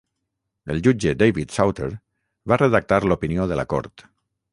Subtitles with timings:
[0.75, 1.89] El jutge David Souter
[2.53, 4.05] va redactar l'opinió de la Cort.